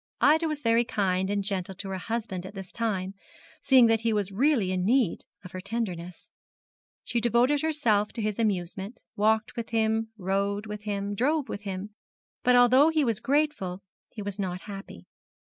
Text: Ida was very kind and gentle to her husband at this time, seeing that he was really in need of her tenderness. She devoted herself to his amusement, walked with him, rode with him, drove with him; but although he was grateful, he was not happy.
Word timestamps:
Ida 0.21 0.47
was 0.47 0.63
very 0.63 0.83
kind 0.83 1.29
and 1.29 1.43
gentle 1.43 1.75
to 1.75 1.89
her 1.89 1.99
husband 1.99 2.43
at 2.47 2.55
this 2.55 2.71
time, 2.71 3.13
seeing 3.61 3.85
that 3.85 3.99
he 3.99 4.11
was 4.13 4.31
really 4.31 4.71
in 4.71 4.83
need 4.83 5.25
of 5.45 5.51
her 5.51 5.61
tenderness. 5.61 6.31
She 7.03 7.21
devoted 7.21 7.61
herself 7.61 8.11
to 8.13 8.21
his 8.23 8.39
amusement, 8.39 9.03
walked 9.15 9.55
with 9.55 9.69
him, 9.69 10.07
rode 10.17 10.65
with 10.65 10.81
him, 10.85 11.13
drove 11.13 11.47
with 11.49 11.65
him; 11.65 11.91
but 12.41 12.55
although 12.55 12.89
he 12.89 13.05
was 13.05 13.19
grateful, 13.19 13.83
he 14.09 14.23
was 14.23 14.39
not 14.39 14.61
happy. 14.61 15.05